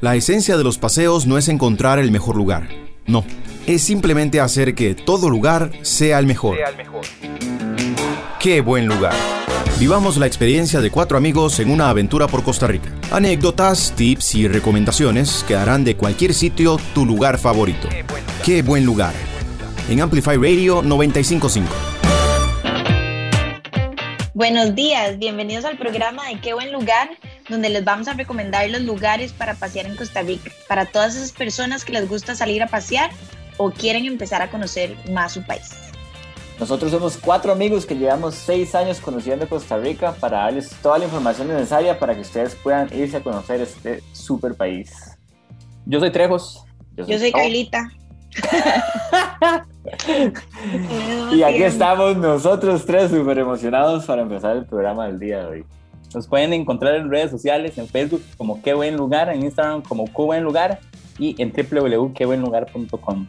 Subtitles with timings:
[0.00, 2.68] La esencia de los paseos no es encontrar el mejor lugar,
[3.08, 3.24] no,
[3.66, 6.56] es simplemente hacer que todo lugar sea el mejor.
[8.38, 9.12] Qué buen lugar.
[9.80, 12.92] Vivamos la experiencia de cuatro amigos en una aventura por Costa Rica.
[13.10, 17.88] Anécdotas, tips y recomendaciones que harán de cualquier sitio tu lugar favorito.
[18.44, 19.14] Qué buen lugar.
[19.90, 21.74] En Amplify Radio 955.
[24.32, 27.08] Buenos días, bienvenidos al programa de Qué buen lugar
[27.48, 31.32] donde les vamos a recomendar los lugares para pasear en Costa Rica, para todas esas
[31.32, 33.10] personas que les gusta salir a pasear
[33.56, 35.70] o quieren empezar a conocer más su país.
[36.58, 41.04] Nosotros somos cuatro amigos que llevamos seis años conociendo Costa Rica para darles toda la
[41.04, 44.90] información necesaria para que ustedes puedan irse a conocer este super país.
[45.86, 46.64] Yo soy Trejos.
[46.96, 47.88] Yo soy, Yo soy Carlita.
[51.32, 55.64] y aquí estamos nosotros tres súper emocionados para empezar el programa del día de hoy.
[56.14, 60.06] Nos pueden encontrar en redes sociales, en Facebook como Qué Buen Lugar, en Instagram como
[60.06, 60.80] Qué Buen Lugar
[61.18, 63.26] y en www.quebuenlugar.com.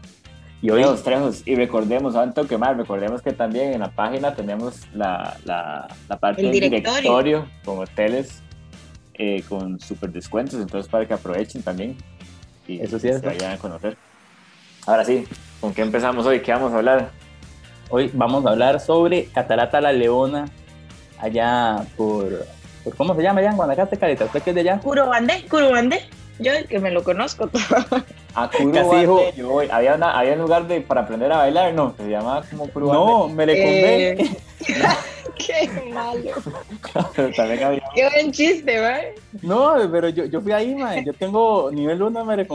[0.61, 4.35] Y hoy los trejos, y recordemos, un toque más, recordemos que también en la página
[4.35, 7.47] tenemos la, la, la parte del directorio.
[7.63, 8.41] con hoteles
[9.13, 11.97] eh, con super descuentos, entonces para que aprovechen también
[12.69, 13.97] y Eso sí se vayan a conocer.
[14.85, 15.25] Ahora sí,
[15.59, 16.41] ¿con qué empezamos hoy?
[16.41, 17.11] ¿Qué vamos a hablar?
[17.89, 20.45] Hoy vamos a hablar sobre Catarata La Leona,
[21.19, 22.45] allá por
[22.97, 24.25] ¿Cómo se llama allá en Guanacaste, Carita?
[24.25, 24.79] ¿Usted qué es de allá?
[24.79, 26.01] Curubande, Curubande.
[26.39, 27.49] Yo el que me lo conozco.
[28.35, 29.67] A Curubande, yo voy.
[29.69, 31.93] Había, una, había un lugar de, para aprender a bailar, ¿no?
[31.97, 33.05] Se llamaba como Curubande.
[33.05, 34.09] No, me le convé.
[34.11, 34.37] Eh,
[35.37, 36.31] qué malo.
[37.35, 37.83] también había...
[37.95, 39.15] Qué buen chiste, ¿vale?
[39.41, 41.03] No, pero yo, yo fui ahí, man.
[41.03, 42.47] Yo tengo nivel 1 me le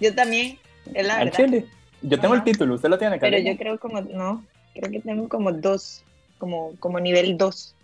[0.00, 0.58] Yo también,
[0.94, 1.32] es la verdad.
[1.36, 1.66] Chile.
[2.02, 3.36] Yo tengo el título, ¿usted lo tiene, Carita?
[3.36, 6.02] Pero yo creo como, no, creo que tengo como dos,
[6.38, 7.75] como, como nivel 2.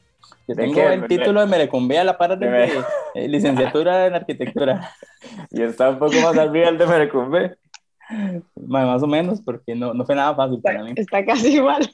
[0.48, 2.82] Yo tengo el título de Merecumbe a la par de,
[3.14, 4.90] eh, licenciatura en arquitectura.
[5.50, 7.56] Y está un poco más arriba el de Merecumbe.
[8.56, 10.92] Más o menos, porque no, no fue nada fácil para mí.
[10.96, 11.90] Está casi igual.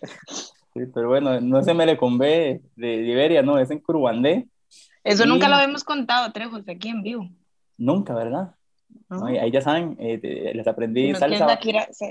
[0.74, 4.46] Sí, pero bueno, no es en Merecumbe de Liberia, no, es en Curubandé.
[5.04, 7.28] Eso nunca lo habíamos contado, Trejos, aquí en vivo.
[7.76, 8.54] Nunca, ¿verdad?
[9.10, 11.58] ahí ya saben, eh, les aprendí salsa,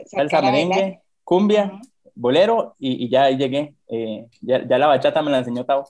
[0.06, 1.80] salsa merengue, cumbia,
[2.16, 3.76] bolero y, y, ya ahí llegué.
[3.88, 5.88] Eh, ya, ya, la bachata me la enseñó Tavo.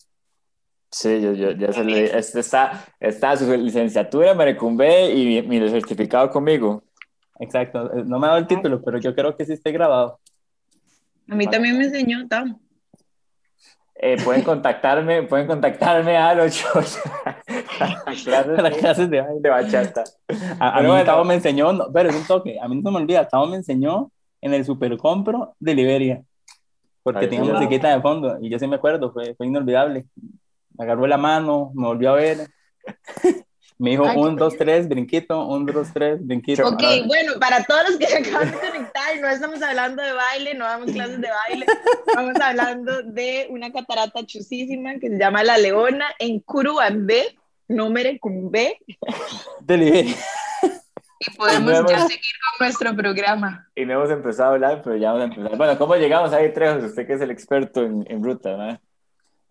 [0.90, 5.60] Sí, yo, yo ya se le, este está, está su licenciatura, me recumbé y mi,
[5.60, 6.84] mi, certificado conmigo.
[7.40, 10.20] Exacto, eh, no me ha dado el título, pero yo creo que sí esté grabado.
[11.30, 12.58] A mí también me enseñó, Tam.
[13.96, 17.04] Eh, pueden contactarme, pueden contactarme a los clases,
[18.64, 20.06] las clases de, de bachata.
[20.58, 22.92] A, a mí bueno, me enseñó, no, pero es un toque, a mí no se
[22.92, 24.10] me olvida, Tavo me enseñó
[24.40, 26.24] en el Supercompro de Liberia,
[27.04, 30.06] porque tenía musiquita de fondo, y yo sí me acuerdo, fue, fue inolvidable
[30.78, 32.48] me agarró la mano, me volvió a ver.
[33.80, 36.68] Me dijo, un, dos, tres, brinquito, un, dos, tres, brinquito.
[36.68, 40.56] Ok, bueno, para todos los que se acaban de conectar, no estamos hablando de baile,
[40.56, 41.66] no damos clases de baile,
[42.08, 48.80] estamos hablando de una catarata chusísima que se llama La Leona en Curubambé, número Cumbé.
[49.62, 50.16] De Liberia.
[51.20, 53.70] Y podemos ya seguir con nuestro programa.
[53.76, 55.58] Y no hemos empezado a hablar, pero ya vamos a empezar.
[55.58, 56.84] Bueno, ¿cómo llegamos ahí, Trejos?
[56.84, 58.80] Usted que es el experto en, en ruta, ¿no?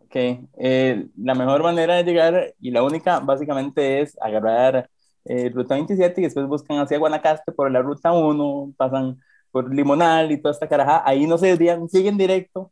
[0.07, 0.15] Ok,
[0.59, 4.89] eh, la mejor manera de llegar y la única básicamente es agarrar
[5.25, 10.31] eh, ruta 27 y después buscan hacia Guanacaste por la ruta 1, pasan por Limonal
[10.31, 12.71] y toda esta caraja, ahí no se desvían, siguen directo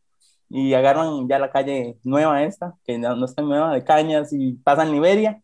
[0.49, 4.53] y agarran ya la calle nueva esta, que no, no está nueva, de Cañas y
[4.55, 5.43] pasan Liberia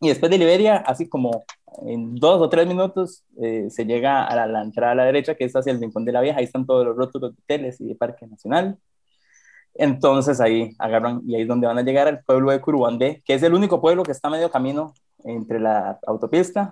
[0.00, 1.44] y después de Liberia, así como
[1.86, 5.34] en dos o tres minutos, eh, se llega a la, la, entrada a la derecha,
[5.34, 7.80] que es hacia el Rincón de la Vieja, ahí están todos los rótulos de hoteles
[7.80, 8.78] y de Parque Nacional.
[9.74, 13.34] Entonces ahí agarran y ahí es donde van a llegar al pueblo de Curubandé, que
[13.34, 16.70] es el único pueblo que está medio camino entre la autopista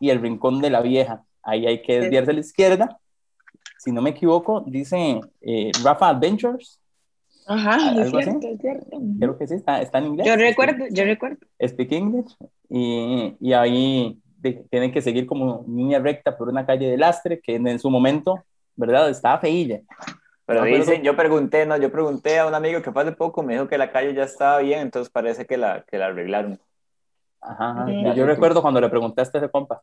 [0.00, 1.24] y el rincón de la vieja.
[1.42, 2.98] Ahí hay que desviarse a la izquierda.
[3.78, 6.78] Si no me equivoco, dice eh, Rafa Adventures.
[7.46, 9.00] Ajá, es cierto, es cierto.
[9.18, 10.26] Creo que sí, está, está en inglés.
[10.26, 11.38] Yo recuerdo, yo recuerdo.
[11.60, 12.36] Speak English.
[12.68, 17.40] Y, y ahí de, tienen que seguir como línea recta por una calle de lastre
[17.40, 18.38] que en, en su momento,
[18.76, 19.10] ¿verdad?
[19.10, 19.80] Estaba feilla.
[20.44, 23.54] Pero dicen, yo pregunté, no, yo pregunté a un amigo que fue hace poco, me
[23.54, 26.58] dijo que la calle ya estaba bien, entonces parece que la, que la arreglaron.
[27.40, 29.82] Ajá, yo recuerdo cuando le preguntaste a ese compa.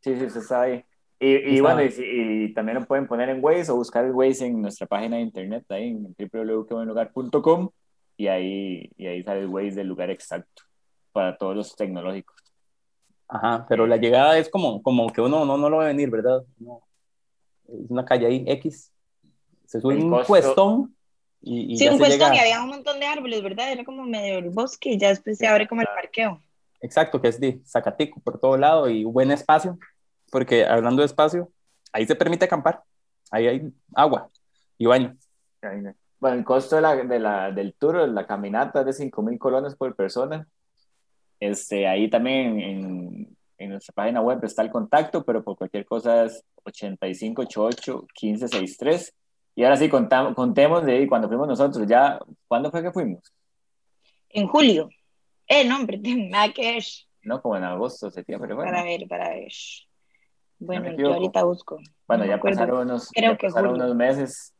[0.00, 0.84] Sí, sí, se está ahí.
[1.18, 4.46] Y, y bueno, y, y, también lo pueden poner en Waze o buscar el Waze
[4.46, 7.70] en nuestra página de internet, ahí en www.quebuenlugar.com
[8.18, 10.62] y ahí, y ahí sale el Waze del lugar exacto
[11.12, 12.36] para todos los tecnológicos.
[13.28, 16.42] Ajá, pero la llegada es como, como que uno no, no lo ve venir, ¿verdad?
[16.58, 16.82] No.
[17.66, 18.92] Es una calle ahí, X,
[19.66, 20.96] se sube un cuestón
[21.42, 22.36] y, y sí, un cuestón llega...
[22.36, 23.70] y había un montón de árboles, ¿verdad?
[23.70, 26.40] Era como medio el bosque y ya después se abre como el parqueo.
[26.80, 29.78] exacto, que es de Zacatico por todo lado y buen espacio,
[30.30, 31.50] porque hablando de espacio,
[31.92, 32.82] ahí se permite acampar,
[33.30, 34.30] ahí hay agua
[34.78, 35.16] y baño.
[36.18, 39.38] Bueno, el costo de la, de la, del tour, la caminata es de 5 mil
[39.38, 40.48] colones por persona.
[41.38, 46.24] Este, ahí también en, en, nuestra página web está el contacto, pero por cualquier cosa
[46.24, 49.12] es 8588-1563.
[49.56, 51.86] Y ahora sí, contamos, contemos de ahí cuando fuimos nosotros.
[51.88, 53.32] ya ¿Cuándo fue que fuimos?
[54.28, 54.90] En julio.
[55.48, 55.98] Eh, no, hombre,
[56.30, 57.08] nada que es.
[57.22, 58.54] No, como en agosto, septiembre.
[58.54, 58.70] Bueno.
[58.70, 59.52] Para ver, para ver.
[60.58, 61.78] Bueno, yo ahorita busco.
[62.06, 64.54] Bueno, ya pasaron, unos, Creo que pasaron unos meses.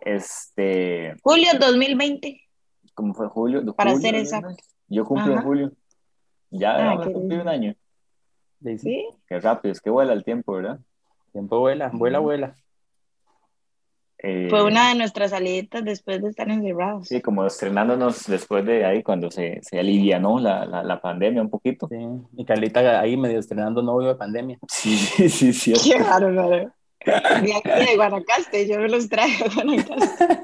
[0.00, 1.14] Este.
[1.22, 2.40] Julio 2020.
[2.94, 3.64] ¿Cómo fue julio?
[3.74, 4.56] Para ser exacto.
[4.88, 5.72] Yo cumplo en julio.
[6.50, 7.76] Ya ah, cumplí un año.
[8.60, 9.08] ¿Sí?
[9.26, 10.80] Qué rápido, es que vuela el tiempo, ¿verdad?
[11.26, 12.56] El tiempo vuela, vuela, vuela.
[14.24, 17.08] Eh, Fue una de nuestras salidas después de estar encerrados.
[17.08, 21.50] Sí, como estrenándonos después de ahí, cuando se, se alivianó la, la, la, pandemia un
[21.50, 21.88] poquito.
[21.88, 21.96] Sí,
[22.36, 24.58] y Carlita ahí medio estrenando novio de pandemia.
[24.68, 25.72] Sí, sí, sí.
[25.72, 26.72] Qué raro, raro.
[27.04, 30.38] De Guanacaste, yo me los traje a Guanacaste.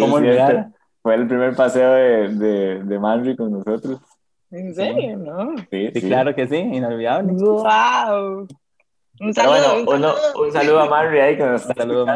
[0.00, 0.70] ¿Cómo olvidar?
[1.00, 4.00] Fue el primer paseo de, de, de Manry con nosotros.
[4.50, 5.16] ¿En serio?
[5.16, 5.56] No.
[5.70, 7.32] Sí, sí, claro que sí, inolvidable.
[7.34, 8.48] ¡Wow!
[9.20, 10.16] Un saludo, un, saludo.
[10.40, 12.06] un saludo a Marry ahí que nos está saludo.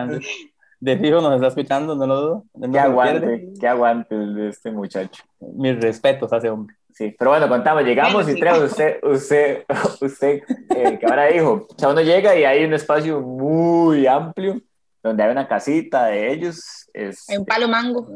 [0.81, 2.45] De fijo nos está escuchando, no lo dudo.
[2.55, 5.23] No qué aguante, qué aguante de este muchacho.
[5.41, 6.75] Mis respetos a ese hombre.
[6.93, 9.65] Sí, pero bueno, contamos, llegamos y tres, usted, usted,
[10.01, 10.43] usted,
[10.77, 14.61] eh, que ahora dijo, o sea, uno llega y hay un espacio muy amplio
[15.03, 16.91] donde hay una casita de ellos.
[16.93, 18.09] Es, hay un palo mango.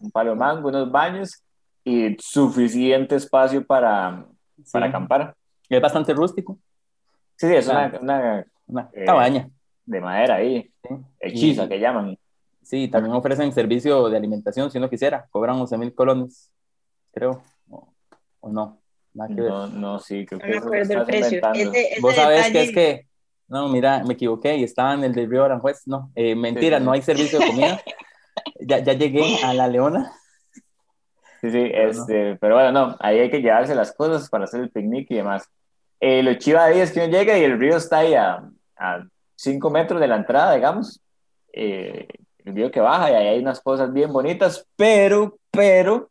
[0.00, 1.42] Un palo mango, unos baños
[1.84, 4.26] y suficiente espacio para,
[4.72, 5.34] para acampar.
[5.68, 6.58] Y es bastante rústico.
[7.40, 9.48] Sí, sí, es una, una, una eh, cabaña.
[9.86, 10.70] De madera ahí,
[11.18, 12.18] hechiza que llaman.
[12.62, 15.26] Sí, también ofrecen servicio de alimentación si uno quisiera.
[15.30, 16.52] Cobran 11 mil colones,
[17.14, 17.42] creo.
[17.70, 18.78] O, no.
[19.14, 21.40] No, no, sí, creo que no me acuerdo el precio.
[22.02, 23.06] Vos sabés que es que.
[23.48, 25.84] No, mira, me equivoqué y estaba en el del Río Aranjuez.
[25.86, 27.80] No, eh, mentira, no hay servicio de comida.
[28.60, 30.12] ya, ya llegué a La Leona.
[31.40, 34.70] Sí, sí, este, pero bueno, no, ahí hay que llevarse las cosas para hacer el
[34.70, 35.50] picnic y demás.
[36.00, 38.42] Eh, lo chiva ahí es que uno llega y el río está ahí a,
[38.76, 39.06] a
[39.36, 41.00] cinco metros de la entrada, digamos.
[41.52, 42.08] Eh,
[42.44, 46.10] el río que baja y ahí hay unas cosas bien bonitas, pero, pero,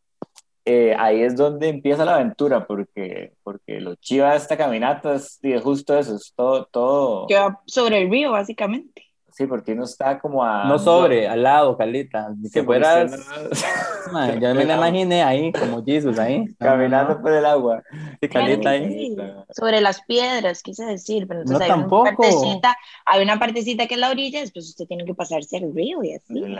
[0.64, 5.40] eh, ahí es donde empieza la aventura, porque, porque lo chiva de esta caminata es,
[5.62, 7.26] justo eso, es todo, todo...
[7.26, 9.09] Que va sobre el río, básicamente.
[9.32, 10.64] Sí, porque no está como a...
[10.64, 12.32] No sobre, al lado, Carlita.
[12.52, 13.12] que fueras...
[14.40, 16.46] yo me la imaginé ahí, como Jesus ahí.
[16.58, 17.82] Caminando por el agua.
[18.20, 19.16] Sí, Carlita ahí.
[19.50, 21.26] Sobre las piedras, quise decir.
[21.26, 22.02] Pero entonces no, hay tampoco.
[22.02, 25.74] Una partecita, hay una partecita que es la orilla, después usted tiene que pasarse al
[25.74, 26.56] río y así.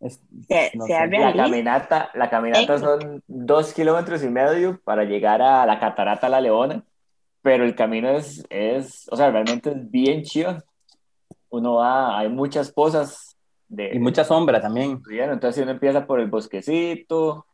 [0.00, 5.40] Es, se, no se la caminata, la caminata son dos kilómetros y medio para llegar
[5.40, 6.84] a la catarata La Leona,
[7.40, 10.58] pero el camino es, es o sea, realmente es bien chido
[11.52, 13.36] uno va, hay muchas pozas.
[13.68, 15.00] De, y mucha sombra también.
[15.08, 17.46] Entonces uno empieza por el bosquecito,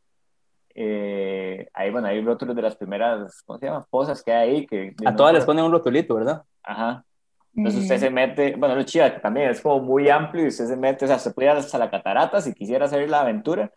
[0.75, 3.85] eh, ahí, bueno, hay rótulos de las primeras, ¿cómo se llama?
[3.91, 4.67] Pozas que hay ahí.
[4.67, 6.45] Que, a todas les ponen un rotulito, ¿verdad?
[6.62, 7.05] Ajá.
[7.56, 10.77] Entonces usted se mete, bueno, lo chido también es como muy amplio y usted se
[10.77, 13.73] mete, o sea, se puede ir hasta la catarata si quisiera hacer la aventura,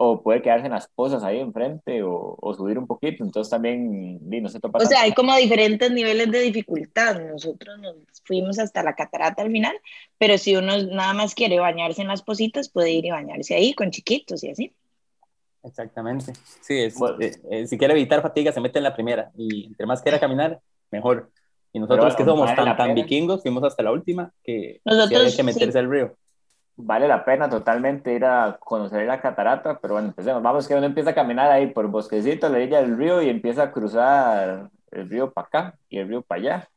[0.00, 4.20] o puede quedarse en las pozas ahí enfrente o, o subir un poquito, entonces también
[4.22, 4.78] no se topa.
[4.78, 9.50] O sea, hay como diferentes niveles de dificultad, nosotros nos fuimos hasta la catarata al
[9.50, 9.76] final,
[10.16, 13.74] pero si uno nada más quiere bañarse en las positas, puede ir y bañarse ahí
[13.74, 14.72] con chiquitos y así.
[15.64, 19.32] Exactamente, sí, es, eh, eh, si quiere evitar fatiga se mete en la primera.
[19.36, 20.60] Y entre más quiera caminar,
[20.92, 21.32] mejor.
[21.72, 25.42] Y nosotros que somos tan, tan vikingos, fuimos hasta la última que nosotros, hay que
[25.42, 26.16] meterse al río
[26.78, 30.42] vale la pena totalmente ir a conocer la catarata, pero bueno, empecemos.
[30.42, 33.28] Vamos que uno empieza a caminar ahí por el bosquecito, la orilla del río y
[33.28, 36.70] empieza a cruzar el río para acá y el río para allá.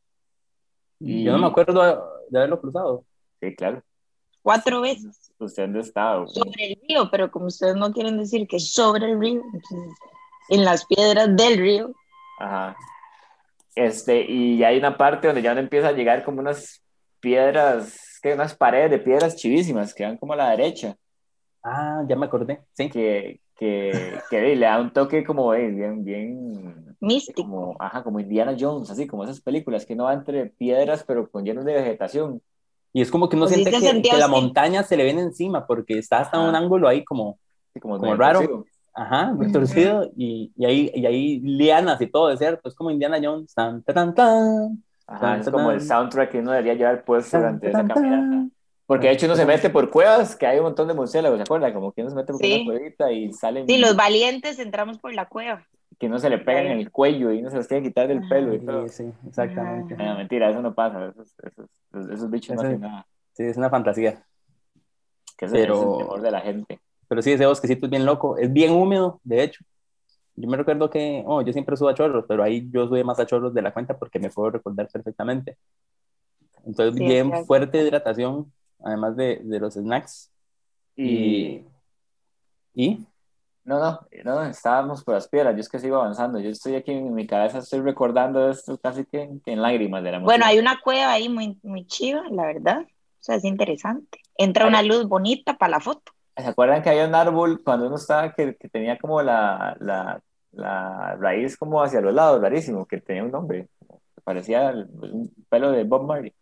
[0.98, 1.24] Y...
[1.24, 1.80] Yo no me acuerdo
[2.28, 3.04] de haberlo cruzado.
[3.40, 3.82] Sí, claro.
[4.42, 5.32] Cuatro veces.
[5.38, 6.26] ¿Usted dónde está?
[6.26, 9.42] Sobre el río, pero como ustedes no quieren decir que sobre el río,
[10.48, 11.92] en las piedras del río.
[12.40, 12.76] Ajá.
[13.76, 16.82] Este, y hay una parte donde ya uno empieza a llegar como unas
[17.20, 20.96] piedras que unas paredes de piedras chivísimas que van como a la derecha.
[21.62, 22.88] Ah, ya me acordé, sí.
[22.88, 26.96] Que, que, que le da un toque como bien, bien...
[27.00, 27.42] Místico.
[27.42, 31.28] Como, ajá, como Indiana Jones, así como esas películas que no va entre piedras pero
[31.28, 32.40] con llenos de vegetación.
[32.92, 33.70] Y es como que uno pues siente
[34.02, 37.38] que, la montaña se le viene encima porque está hasta un ángulo ahí como,
[37.80, 38.64] como, raro.
[38.94, 40.10] Ajá, muy torcido.
[40.16, 42.68] Y, y, ahí, y ahí lianas y todo, ¿cierto?
[42.68, 43.54] Es como Indiana Jones.
[43.54, 44.84] Tan, tan, tan,
[45.38, 48.48] es como el soundtrack que uno debería llevar puesto durante esa caminata.
[48.86, 51.42] Porque de hecho uno se mete por cuevas, que hay un montón de murciélagos, ¿se
[51.44, 51.72] acuerdan?
[51.72, 53.66] Como que uno se mete por una cuevita y salen...
[53.66, 55.66] Sí, los valientes entramos por la cueva.
[55.98, 58.08] que no se le pega en el cuello y no se los tiene que quitar
[58.08, 58.88] del pelo y todo.
[58.88, 59.96] Sí, sí, exactamente.
[59.96, 61.06] No, mentira, eso no pasa.
[61.06, 63.06] Esos, esos, esos bichos no hacen nada.
[63.32, 64.22] Sí, es una fantasía.
[65.38, 66.80] Que eso pero, es el temor de la gente.
[67.08, 68.36] Pero sí, ese bosquecito es bien loco.
[68.36, 69.64] Es bien húmedo, de hecho.
[70.34, 73.18] Yo me recuerdo que, oh, yo siempre subo a chorros, pero ahí yo subí más
[73.18, 75.58] a chorros de la cuenta porque me puedo recordar perfectamente.
[76.64, 80.30] Entonces, bien fuerte hidratación, además de, de los snacks.
[80.96, 81.64] Y...
[82.74, 83.06] ¿Y?
[83.64, 86.90] No, no, no, estábamos por las piedras, yo es que sigo avanzando, yo estoy aquí
[86.90, 90.80] en mi cabeza, estoy recordando esto casi que en, lágrimas de la Bueno, hay una
[90.80, 94.18] cueva ahí muy, muy chiva, la verdad, o sea, es interesante.
[94.36, 96.12] Entra una luz bonita para la foto.
[96.36, 100.20] ¿Se acuerdan que había un árbol cuando uno estaba que, que tenía como la, la,
[100.52, 103.68] la, raíz como hacia los lados, rarísimo, que tenía un nombre,
[104.24, 106.32] parecía un pelo de Bob Marley?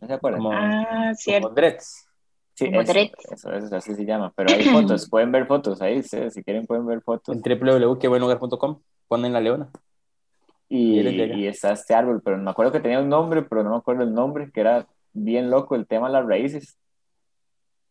[0.00, 0.42] ¿No se acuerdan?
[0.52, 1.48] ah, cierto.
[1.48, 2.08] Como dreads.
[2.54, 2.70] Sí,
[3.30, 4.32] eso, eso, así se llama.
[4.34, 7.36] Pero hay fotos, pueden ver fotos ahí, si quieren pueden ver fotos.
[7.36, 9.70] En www.quebuenlugar.com ponen la leona.
[10.68, 13.76] Y, y, está este árbol, pero me acuerdo que tenía un nombre, pero no me
[13.76, 16.76] acuerdo el nombre, que era bien loco el tema de las raíces.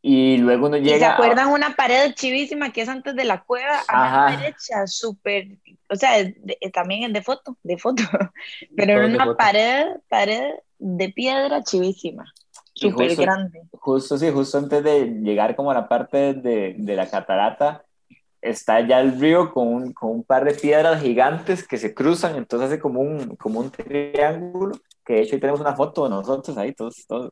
[0.01, 0.99] Y luego uno llega.
[0.99, 3.79] ¿Se acuerdan una pared chivísima que es antes de la cueva?
[3.87, 5.57] A la derecha, súper.
[5.89, 6.11] O sea,
[6.73, 8.03] también es de foto, de foto.
[8.75, 12.25] Pero en una pared, pared de piedra chivísima
[12.77, 13.63] súper grande.
[13.71, 17.83] Justo, sí, justo antes de llegar como a la parte de, de la catarata,
[18.41, 22.35] está ya el río con un, con un, par de piedras gigantes que se cruzan,
[22.35, 26.11] entonces hace como un, como un triángulo, que de hecho ahí tenemos una foto de
[26.11, 27.31] nosotros ahí, todos, todos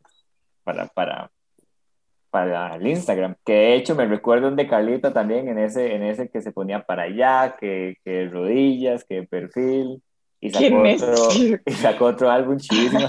[0.64, 1.32] para, para,
[2.36, 6.28] para el Instagram, que de hecho me recuerdo de Carlita también, en ese, en ese
[6.28, 10.04] que se ponía para allá, que, que rodillas, que perfil,
[10.42, 11.30] y sacó, otro,
[11.66, 13.08] y sacó otro álbum chidísimo.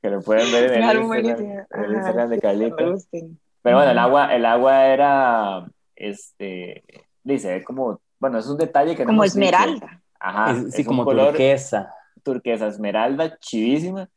[0.00, 2.76] que lo pueden ver en el, Instagram, de Carlita.
[2.78, 6.82] Pero bueno, el agua, el agua era, este,
[7.22, 10.00] dice, como, bueno, es un detalle que no Como esmeralda.
[10.18, 10.54] Ajá.
[10.70, 11.92] sí, como turquesa.
[12.22, 14.08] Turquesa, esmeralda, chivísima,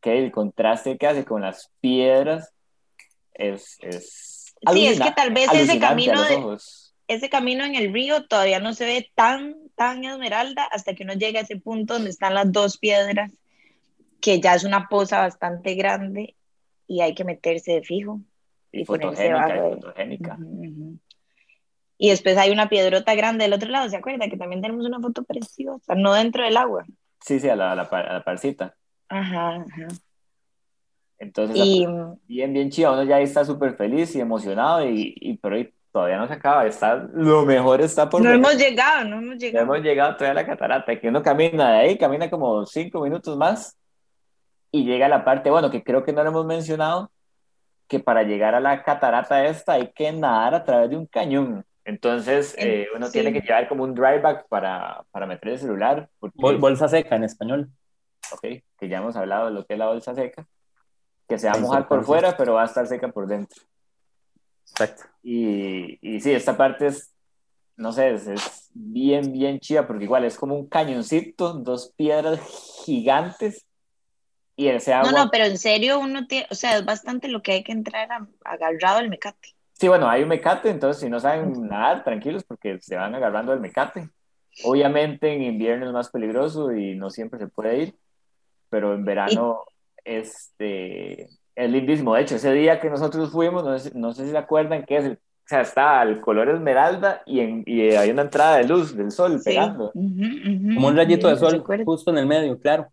[0.00, 2.52] que el contraste que hace con las piedras
[3.38, 3.78] es...
[3.80, 6.56] es sí, es que tal vez ese camino de,
[7.08, 11.14] ese camino en el río todavía no se ve tan, tan esmeralda hasta que uno
[11.14, 13.30] llega a ese punto donde están las dos piedras
[14.20, 16.34] que ya es una poza bastante grande
[16.86, 18.20] y hay que meterse de fijo.
[18.72, 20.36] Y, fotogénica,
[21.98, 24.28] y después hay una piedrota grande del otro lado, ¿se acuerda?
[24.28, 26.84] Que también tenemos una foto preciosa, no dentro del agua.
[27.20, 28.76] Sí, sí, a la, a la, parcita.
[29.08, 29.88] Ajá, ajá.
[31.18, 31.56] Entonces,
[32.26, 35.56] bien, bien chido, uno ya está súper feliz y emocionado, y, y pero
[35.90, 39.64] todavía no se acaba, está, lo mejor está por No hemos llegado, no hemos llegado.
[39.64, 43.00] No hemos llegado todavía a la catarata, que uno camina de ahí, camina como cinco
[43.00, 43.78] minutos más,
[44.70, 47.10] y llega la parte, bueno, que creo que no lo hemos mencionado,
[47.88, 51.64] que para llegar a la catarata esta hay que nadar a través de un cañón.
[51.84, 56.08] Entonces, eh, uno tiene que llevar como un dry bag para, para meter el celular.
[56.20, 57.70] bolsa seca en español.
[58.32, 58.42] Ok,
[58.76, 60.46] que ya hemos hablado de lo que es la bolsa seca,
[61.28, 63.62] que se va a mojar por fuera, pero va a estar seca por dentro.
[64.70, 65.04] Exacto.
[65.22, 67.12] Y, y sí, esta parte es,
[67.76, 72.40] no sé, es, es bien, bien chida, porque igual es como un cañoncito, dos piedras
[72.84, 73.66] gigantes
[74.58, 77.62] y No, no, pero en serio uno tiene, o sea, es bastante lo que hay
[77.62, 78.08] que entrar
[78.42, 79.54] agarrado al mecate.
[79.74, 83.52] Sí, bueno, hay un mecate, entonces si no saben nadar, tranquilos porque se van agarrando
[83.52, 84.08] al mecate.
[84.64, 87.98] Obviamente en invierno es más peligroso y no siempre se puede ir,
[88.70, 89.64] pero en verano
[90.06, 92.14] este, es lindísimo.
[92.14, 94.96] De hecho, ese día que nosotros fuimos, no sé, no sé si se acuerdan que
[94.96, 98.96] es o sea, está el color esmeralda y, en, y hay una entrada de luz
[98.96, 99.92] del sol pegando.
[99.92, 102.88] Como un rayito de sol justo en el medio, claro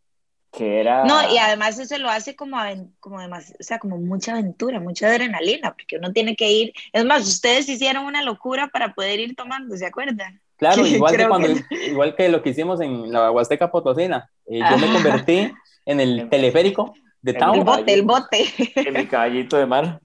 [0.53, 1.03] que era...
[1.03, 2.58] No, y además eso lo hace como,
[3.00, 7.03] como demás, o sea, como mucha aventura, mucha adrenalina, porque uno tiene que ir, es
[7.03, 10.39] más, ustedes hicieron una locura para poder ir tomando, ¿se acuerdan?
[10.58, 14.77] Claro, igual que, cuando, igual que lo que hicimos en la Huasteca Potosina, eh, yo
[14.77, 15.51] me convertí
[15.88, 16.93] en el teleférico
[17.24, 17.56] de Town.
[17.56, 18.46] El bote, el bote.
[18.75, 20.00] En mi caballito de mar.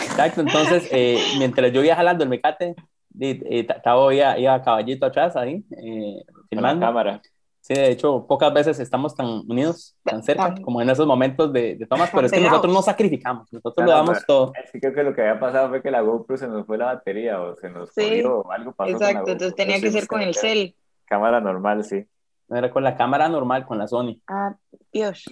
[0.00, 2.74] Exacto, entonces, eh, mientras yo iba jalando el mecate,
[3.20, 6.80] estaba iba, iba a caballito atrás ahí, eh, filmando.
[6.80, 7.22] la cámara.
[7.60, 11.76] Sí, de hecho, pocas veces estamos tan unidos, tan cerca, como en esos momentos de,
[11.76, 14.52] de tomas, pero es que nosotros no sacrificamos, nosotros lo damos todo.
[14.72, 16.86] Sí, creo que lo que había pasado fue que la GoPro se nos fue la
[16.86, 18.90] batería o se nos sí, o algo pasó.
[18.90, 20.74] Exacto, entonces tenía que ser con el cel.
[21.04, 22.04] Cámara normal, sí.
[22.48, 24.16] No era con la cámara normal, con la Sony.
[24.26, 24.56] Ah,
[24.92, 25.24] Dios.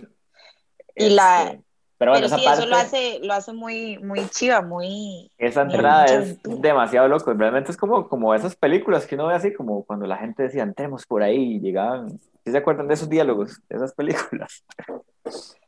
[0.96, 1.62] Y la, este,
[2.00, 5.30] pero bueno, esa sí, parte, eso lo hace, lo hace muy, muy chiva, muy...
[5.36, 9.52] Esa entrada es demasiado loco, realmente es como, como esas películas que uno ve así,
[9.52, 12.18] como cuando la gente decía, entremos por ahí y llegaban...
[12.42, 14.64] ¿Sí se acuerdan de esos diálogos, de esas películas?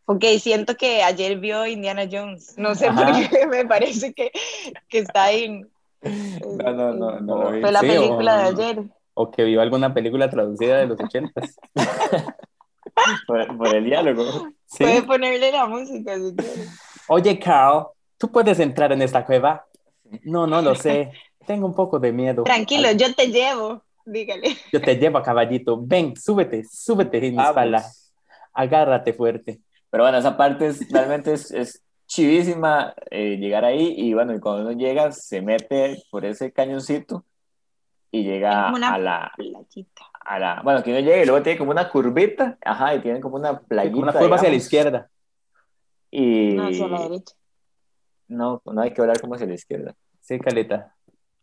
[0.07, 4.33] Ok, siento que ayer vio Indiana Jones, no sé por qué, me parece que,
[4.89, 5.67] que está ahí.
[6.01, 8.83] No, no, no, no Fue la película de ayer.
[9.13, 11.59] o que vio alguna película traducida de los ochentas.
[13.27, 14.49] por, por el diálogo.
[14.73, 14.85] Sí.
[14.85, 16.67] Puede ponerle la música si quiere.
[17.09, 19.67] Oye, Carl, ¿tú puedes entrar en esta cueva?
[20.23, 21.13] No, no lo sé.
[21.47, 22.45] Tengo un poco de miedo.
[22.45, 23.83] Tranquilo, yo te llevo.
[24.07, 24.57] Dígale.
[24.73, 25.79] Yo te llevo a caballito.
[25.79, 27.85] Ven, súbete, súbete en mi espalda.
[28.55, 29.61] Agárrate fuerte.
[29.91, 34.41] Pero bueno, esa parte es, realmente es, es chivísima eh, llegar ahí y bueno, y
[34.41, 37.25] cuando uno llega se mete por ese cañoncito
[38.11, 40.05] y llega a la, Playita.
[40.25, 43.21] A la, bueno, que uno llega y luego tiene como una curvita, ajá, y tiene
[43.21, 43.97] como una playita.
[43.97, 45.11] Una curva hacia la digamos, izquierda.
[46.11, 47.35] Y No, hacia la derecha.
[48.29, 49.95] no, no hay que hablar como hacia la izquierda.
[50.21, 50.95] Sí, Caleta.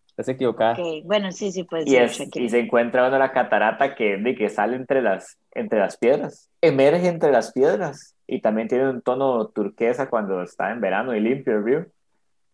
[0.09, 0.74] Estás equivocada.
[0.74, 4.36] Ok, bueno, sí, sí, puede Y, es, y se encuentra uno la catarata que, de
[4.36, 9.01] que sale entre las, entre las piedras, emerge entre las piedras y también tiene un
[9.01, 11.86] tono turquesa cuando está en verano y limpio el río.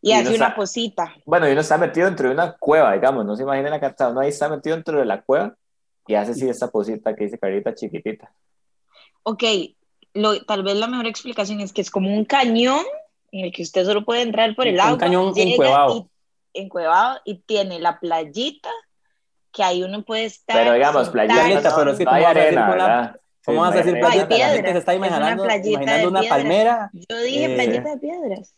[0.01, 1.15] Y y hace una sa- posita.
[1.25, 4.09] Bueno, y uno está metido dentro de una cueva, digamos, no se imagina la catarata,
[4.11, 5.55] uno ahí está metido dentro de la cueva
[6.07, 8.31] y hace así esta posita que dice Carita chiquitita.
[9.23, 9.43] Ok,
[10.13, 12.83] lo, tal vez la mejor explicación es que es como un cañón
[13.31, 14.97] en el que usted solo puede entrar por el Un agua.
[14.97, 15.97] cañón llega encuevado.
[16.53, 18.69] y- encuevado y tiene la playita
[19.51, 20.55] que ahí uno puede estar.
[20.55, 23.19] Pero digamos, playita, no, pero es que no ¿cómo hay arena, ¿verdad?
[23.45, 24.37] ¿Cómo vas a decir playita?
[24.37, 26.89] La gente se está es una imaginando, imaginando una palmera.
[26.93, 28.55] Yo dije Eh, playita de piedras.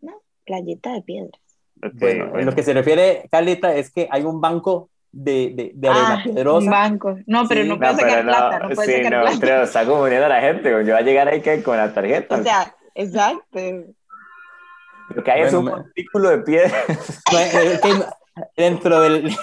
[0.00, 1.40] No, playita de piedras.
[1.84, 2.46] Ok, Bueno, bueno.
[2.50, 6.22] lo que se refiere, Caleta, es que hay un banco de, de, de arena Ah,
[6.26, 6.70] un piedrosa.
[6.70, 7.18] banco.
[7.26, 7.68] No, pero Sí.
[7.68, 9.38] no No, puede sacar pero plata, no, no puede sí, sacar no, plata.
[9.40, 12.36] creo, está confundiendo a la gente, yo voy a llegar ahí que con la tarjeta.
[12.36, 13.58] O sea, exacto.
[15.14, 16.72] Lo que hay es Bueno, un me- montículo de piedra.
[17.32, 17.38] No,
[18.56, 19.22] dentro del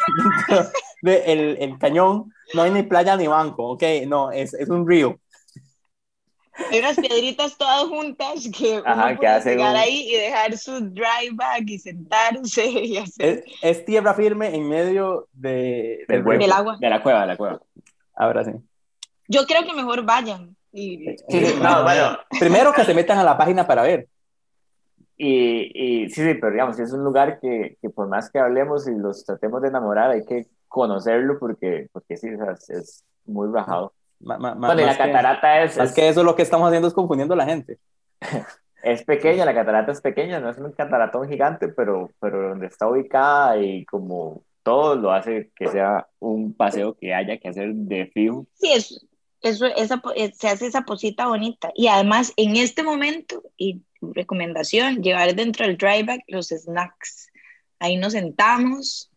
[0.47, 0.71] dentro
[1.03, 3.83] de el, el cañón no hay ni playa ni banco, ¿ok?
[4.07, 5.19] No, es, es un río.
[6.71, 10.15] Hay unas piedritas todas juntas que Ajá, uno que puede hacen llegar un- ahí y
[10.17, 13.43] dejar su dry bag y sentarse y hacer.
[13.45, 16.77] Es, es tierra firme en medio de, Del, del hueco, Del agua.
[16.79, 17.61] De la cueva, de la cueva.
[18.15, 18.51] Ahora sí.
[19.27, 20.55] Yo creo que mejor vayan.
[20.71, 21.15] Y,
[21.61, 24.07] No, bueno, Primero que se metan a la página para ver.
[25.17, 28.87] y, y sí, sí, pero digamos, es un lugar que, que por más que hablemos
[28.87, 33.03] y los tratemos de enamorar, hay que conocerlo porque, porque sí, o sea, es, es
[33.25, 33.93] muy rajado.
[34.19, 36.35] Ma- ma- ma- Bueno, y la más que- catarata es, Más es, que eso, lo
[36.35, 37.77] que estamos haciendo es confundiendo a la gente.
[38.83, 42.87] es pequeña, la catarata es pequeña, no es un cataratón gigante, pero, pero donde está
[42.87, 48.07] ubicada y como todo lo hace que sea un paseo que haya que hacer de
[48.07, 48.45] fijo.
[48.53, 48.95] sí, eso,
[49.41, 51.71] eso esa, eh, se hace esa posita bonita.
[51.73, 57.29] Y además, en este momento, y recomendación, llevar dentro del dry bag los snacks.
[57.79, 59.09] Ahí nos sentamos,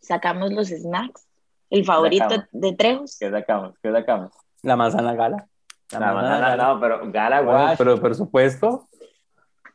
[0.00, 1.26] sacamos los snacks.
[1.70, 3.16] El favorito de Trejos.
[3.18, 3.74] ¿Qué sacamos?
[3.82, 4.32] ¿Qué sacamos?
[4.62, 5.46] La manzana gala.
[5.90, 8.88] La manzana, no, pero Gala Bueno, Wash, pero por supuesto.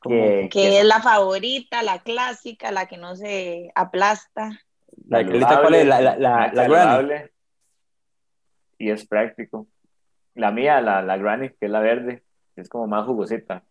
[0.02, 4.52] que, que es la favorita, la clásica, la que no se aplasta.
[5.08, 5.86] la que ahorita, ¿cuál es?
[5.88, 7.14] La, la, la, la granny.
[8.78, 9.68] Y es práctico.
[10.36, 12.24] La mía, la, la Granny, que es la verde,
[12.56, 13.64] es como más jugosita.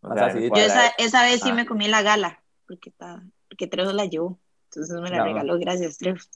[0.00, 0.32] O sea.
[0.34, 1.54] Yo esa, esa vez sí Ah.
[1.54, 4.38] me comí la gala, porque, está, porque Trejos la llevó.
[4.64, 5.24] Entonces me la No.
[5.24, 6.28] regaló, gracias Trejos.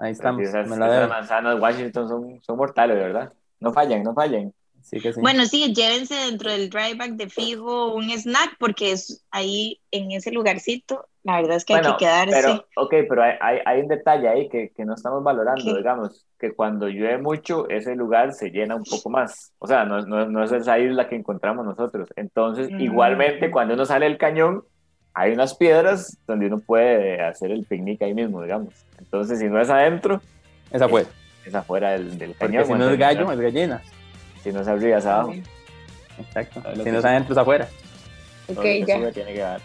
[0.00, 0.42] Ahí estamos.
[0.42, 3.32] esas, me la esas manzanas Washington son, son mortales, ¿verdad?
[3.60, 4.52] No fallan, no fallan.
[4.82, 5.20] Sí que sí.
[5.20, 10.10] Bueno, sí, llévense dentro del dry bag de fijo un snack, porque es ahí en
[10.12, 12.34] ese lugarcito, la verdad es que hay Bueno, que quedarse.
[12.40, 15.78] pero, ok, pero hay, hay, hay un detalle ahí que, que no estamos valorando, ¿Qué?
[15.78, 19.52] digamos, que cuando llueve mucho, ese lugar se llena un poco más.
[19.58, 22.08] O sea, no, no, no es esa isla que encontramos nosotros.
[22.16, 22.80] Entonces, Mm.
[22.80, 24.64] igualmente, cuando uno sale del cañón,
[25.14, 28.74] hay unas piedras donde uno puede hacer el picnic ahí mismo, digamos.
[28.98, 30.20] Entonces, si no es adentro,
[30.70, 31.06] Esa fue.
[31.44, 32.66] es afuera del, del Porque cañón.
[32.66, 33.82] si no es gallo, es gallina.
[34.42, 35.34] Si no es arriba, es abajo.
[36.18, 36.62] Exacto.
[36.74, 37.68] Si que no es adentro, es afuera.
[38.48, 38.96] Ok, ya.
[38.98, 39.60] sube tiene que dar.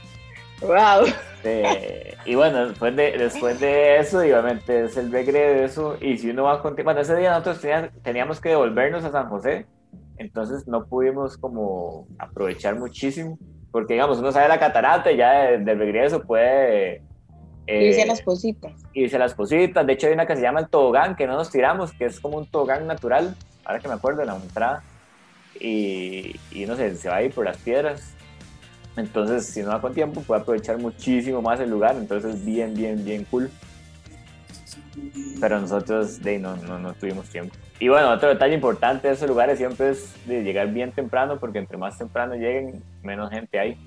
[0.61, 1.05] Wow.
[1.43, 5.97] Este, y bueno, después de, después de eso, y obviamente es el regreso.
[6.01, 6.75] Y si uno va con.
[6.75, 9.65] Bueno, ese día nosotros teníamos, teníamos que devolvernos a San José,
[10.17, 13.37] entonces no pudimos como aprovechar muchísimo.
[13.75, 17.01] Porque, digamos, uno sale a la catarata y ya de, de regreso puede.
[17.67, 18.71] eh, Irse a las cositas.
[18.93, 19.85] irse a las cositas.
[19.85, 22.21] De hecho, hay una que se llama el tobogán, que no nos tiramos, que es
[22.21, 23.35] como un tobogán natural.
[23.65, 24.81] Ahora que me acuerdo de la entrada.
[25.59, 28.13] Y, y no sé, se va a ir por las piedras.
[28.95, 31.97] Entonces, si no va con tiempo, puede aprovechar muchísimo más el lugar.
[31.97, 33.51] Entonces, bien, bien, bien cool.
[35.39, 37.55] Pero nosotros de, no, no, no tuvimos tiempo.
[37.79, 41.59] Y bueno, otro detalle importante de esos lugares siempre es de llegar bien temprano, porque
[41.59, 43.77] entre más temprano lleguen, menos gente hay.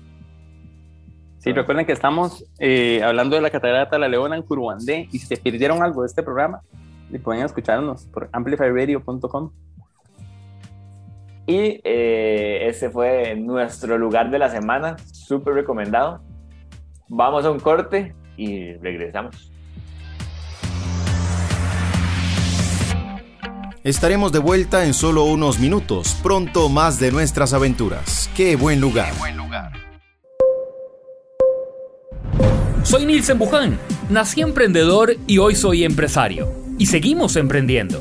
[1.39, 5.19] Sí, recuerden que estamos eh, hablando de la Catarata de la Leona en Curuandé y
[5.19, 6.61] si se perdieron algo de este programa,
[7.17, 9.51] pueden escucharnos por amplifyradio.com.
[11.47, 16.21] Y eh, ese fue nuestro lugar de la semana, súper recomendado.
[17.07, 19.51] Vamos a un corte y regresamos.
[23.89, 28.29] Estaremos de vuelta en solo unos minutos, pronto más de nuestras aventuras.
[28.35, 29.11] ¡Qué buen lugar!
[29.13, 29.71] Qué buen lugar.
[32.83, 33.79] Soy Nilsen Buján,
[34.11, 36.53] nací emprendedor y hoy soy empresario.
[36.77, 37.99] Y seguimos emprendiendo.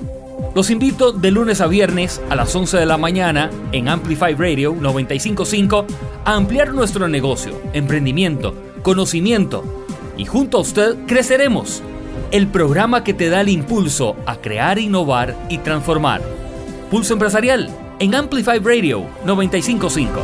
[0.54, 4.76] Los invito de lunes a viernes a las 11 de la mañana en Amplify Radio
[4.78, 5.86] 955
[6.26, 9.64] a ampliar nuestro negocio, emprendimiento, conocimiento
[10.18, 11.82] y junto a usted creceremos.
[12.30, 16.20] El programa que te da el impulso a crear, innovar y transformar.
[16.90, 20.20] Pulso Empresarial en Amplify Radio 955.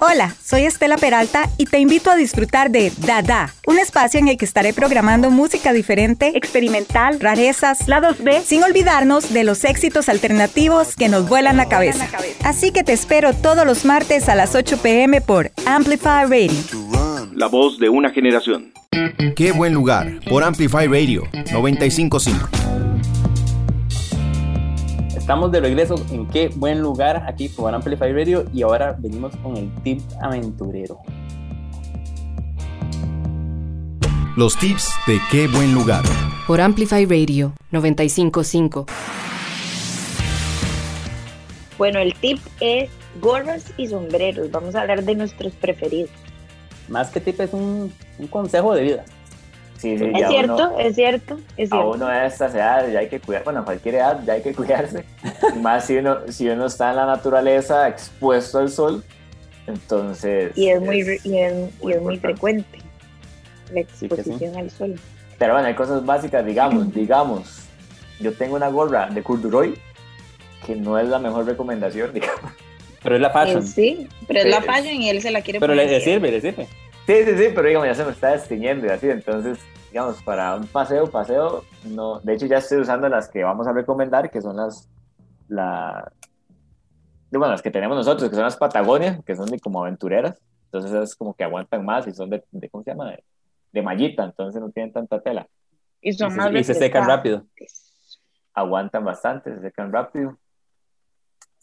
[0.00, 4.38] Hola, soy Estela Peralta y te invito a disfrutar de Dada, un espacio en el
[4.38, 10.96] que estaré programando música diferente, experimental, rarezas, lados B, sin olvidarnos de los éxitos alternativos
[10.96, 12.08] que nos vuelan la cabeza.
[12.44, 17.03] Así que te espero todos los martes a las 8 pm por Amplify Radio.
[17.34, 18.72] La voz de una generación.
[19.34, 22.48] Qué buen lugar por Amplify Radio 955.
[25.16, 29.56] Estamos de regreso en qué buen lugar aquí por Amplify Radio y ahora venimos con
[29.56, 31.00] el tip aventurero.
[34.36, 36.04] Los tips de qué buen lugar.
[36.46, 38.86] Por Amplify Radio 955.
[41.78, 44.52] Bueno, el tip es gorras y sombreros.
[44.52, 46.10] Vamos a hablar de nuestros preferidos.
[46.88, 49.04] Más que tip es un, un consejo de vida.
[49.78, 51.76] Sí, sí, es, cierto, es cierto, es cierto.
[51.76, 54.42] A uno de estas edades ya hay que cuidar, bueno, a cualquier edad ya hay
[54.42, 55.04] que cuidarse.
[55.60, 59.04] más si uno, si uno está en la naturaleza expuesto al sol,
[59.66, 60.56] entonces...
[60.56, 62.78] Y es muy, y es, y es muy frecuente
[63.72, 64.98] la exposición al sol.
[65.38, 67.64] Pero bueno, hay cosas básicas, digamos, digamos,
[68.20, 69.78] yo tengo una gorra de corduroy
[70.64, 72.52] que no es la mejor recomendación, digamos.
[73.04, 73.62] Pero es la fashion.
[73.62, 76.32] Eh, sí, pero es la fashion y él se la quiere Pero le, le sirve,
[76.32, 76.66] le sirve.
[77.06, 79.58] Sí, sí, sí, pero digamos, ya se me está destiñendo y así, entonces,
[79.90, 83.74] digamos, para un paseo, paseo, no, de hecho ya estoy usando las que vamos a
[83.74, 84.88] recomendar, que son las,
[85.48, 86.10] la,
[87.30, 90.92] bueno, las que tenemos nosotros, que son las Patagonia, que son de como aventureras, entonces
[90.94, 93.10] es como que aguantan más y son de, de ¿cómo se llama?
[93.10, 93.24] De,
[93.72, 95.46] de, mallita, entonces no tienen tanta tela.
[96.00, 97.44] Y son y más se, y se secan rápido.
[98.54, 100.38] Aguantan bastante, se secan rápido.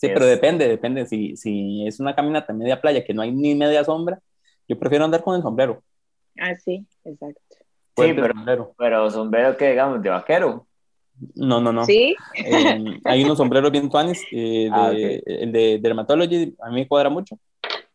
[0.01, 1.05] Sí, es, pero depende, depende.
[1.05, 4.19] Si, si es una caminata media playa que no hay ni media sombra,
[4.67, 5.83] yo prefiero andar con el sombrero.
[6.39, 7.39] Ah, sí, exacto.
[7.95, 8.73] Sí, pero sombrero.
[8.79, 10.65] pero sombrero que digamos de vaquero.
[11.35, 11.85] No, no, no.
[11.85, 12.15] Sí.
[12.33, 14.23] Eh, hay unos sombreros bien tuanes.
[14.31, 15.21] Eh, de, ah, okay.
[15.23, 17.37] El de Dermatology a mí me cuadra mucho.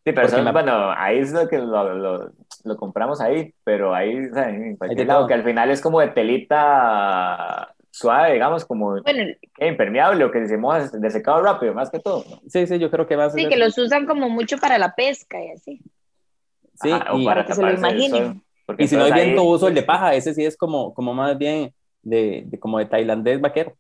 [0.05, 0.53] Sí, pero son, me...
[0.53, 4.77] bueno, ahí es lo que lo, lo, lo compramos ahí, pero ahí, o sea, en
[4.77, 10.31] cualquier lado, que al final es como de telita suave, digamos, como bueno, impermeable o
[10.31, 12.25] que se moja de secado rápido, más que todo.
[12.29, 12.41] ¿no?
[12.47, 13.41] Sí, sí, yo creo que va a ser.
[13.41, 15.81] Sí, que los usan como mucho para la pesca y así.
[16.75, 18.45] Sí, Ajá, y, para, que se lo imaginen.
[18.77, 21.39] Y si no hay viento, uso el de paja, ese sí es como, como más
[21.39, 23.75] bien de, de, como de tailandés vaquero.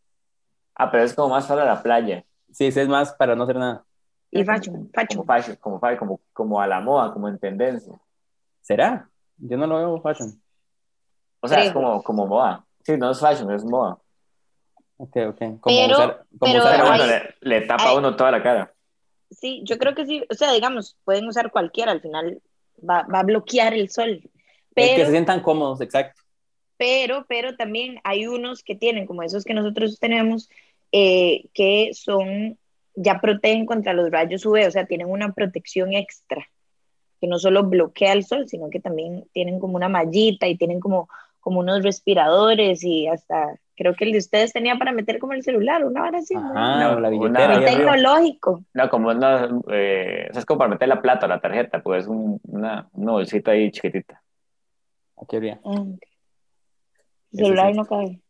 [0.74, 2.24] Ah, pero es como más para la playa.
[2.50, 3.84] Sí, ese es más para no hacer nada.
[4.30, 5.22] Y fashion, fashion.
[5.22, 7.92] Como, fashion, como, como, como a la moda, como en tendencia.
[8.62, 9.10] ¿Será?
[9.36, 10.40] Yo no lo veo fashion.
[11.40, 11.68] O sea, Creo.
[11.68, 12.64] es como, como moda.
[12.82, 13.98] Sí, no es fashion, es moda.
[14.98, 15.38] Ok, ok.
[15.60, 17.08] Como pero, usar, como pero usar Pero hay-
[17.42, 18.72] le, le tapa a hay- uno toda la cara.
[19.30, 20.24] Sí, yo creo que sí.
[20.30, 22.40] O sea, digamos, pueden usar cualquiera, al final
[22.78, 24.08] va, va a bloquear el sol.
[24.10, 24.30] el que
[24.74, 26.20] Pero, se sientan cómodos, exacto.
[26.76, 30.48] pero, pero también hay unos que tienen, como esos que nosotros tenemos,
[30.92, 32.58] eh, que son,
[32.94, 36.46] ya protegen contra los rayos UV, o sea, tienen una protección extra,
[37.20, 40.78] que no solo bloquea el sol, sino que también tienen como una mallita y tienen
[40.80, 41.08] como,
[41.40, 45.42] como unos respiradores y hasta, creo que el de ustedes tenía para meter como el
[45.42, 46.34] celular, una hora así.
[46.34, 46.40] ¿no?
[46.50, 47.54] Ajá, No, o la una- billetera.
[47.54, 47.70] Arriba.
[47.70, 48.64] tecnológico.
[48.74, 52.02] No, como una, eh, o sea, es como para meter la plata la tarjeta, pues
[52.04, 54.22] es un, una, una bolsita ahí chiquitita.
[55.22, 55.60] Aquí habría.
[55.64, 55.98] Ah, ok.
[57.32, 58.20] El celular no cabe.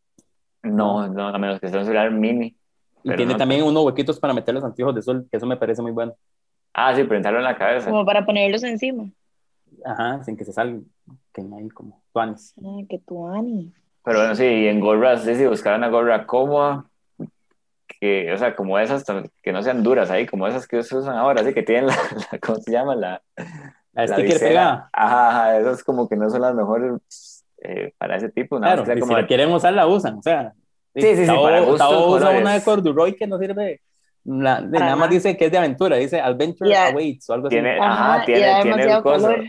[0.62, 2.56] No, no, a menos que sea un celular mini.
[3.04, 5.56] Y tiene no- también unos huequitos para meter los anteojos de sol, que eso me
[5.56, 6.14] parece muy bueno.
[6.74, 7.88] Ah, sí, prenderlo en la cabeza.
[7.88, 9.08] Como para ponerlos encima.
[9.84, 10.80] Ajá, sin que se salga,
[11.32, 12.54] que no hay como tuanes.
[12.64, 13.72] Ah, que tú, Ani.
[14.06, 16.84] Pero bueno, sí, y en gorras, sí, sí, buscar una gorra cómoda,
[18.00, 19.04] que, o sea, como esas
[19.42, 21.96] que no sean duras ahí, como esas que se usan ahora, así que tienen la,
[22.32, 22.94] la- ¿cómo se llama?
[22.94, 23.20] La,
[23.92, 24.88] La la sticker pegada.
[24.92, 28.96] Ajá, ajá, esas como que no son las mejores eh, para ese tipo, nada Claro,
[28.96, 30.18] y como si la quieren usar, la usan.
[30.18, 30.52] O sea,
[30.94, 32.40] Sí, sí, sí, Tao- para gustos, Tao usa colores.
[32.40, 33.80] una de corduroy que no sirve.
[34.24, 36.88] la- nada más dice que es de aventura, dice Adventure Ya.
[36.88, 37.56] Awaits o algo así.
[37.56, 39.26] tiene, Ajá, ajá, tiene, tiene un coso.
[39.26, 39.44] color.